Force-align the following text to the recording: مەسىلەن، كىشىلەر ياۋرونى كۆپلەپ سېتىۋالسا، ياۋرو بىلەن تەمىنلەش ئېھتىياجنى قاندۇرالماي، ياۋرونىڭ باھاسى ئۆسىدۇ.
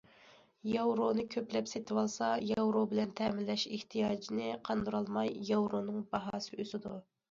مەسىلەن، 0.01 0.37
كىشىلەر 0.37 0.73
ياۋرونى 0.77 1.25
كۆپلەپ 1.35 1.69
سېتىۋالسا، 1.73 2.31
ياۋرو 2.53 2.83
بىلەن 2.95 3.15
تەمىنلەش 3.21 3.69
ئېھتىياجنى 3.73 4.51
قاندۇرالماي، 4.69 5.35
ياۋرونىڭ 5.55 6.05
باھاسى 6.17 6.63
ئۆسىدۇ. 6.65 7.01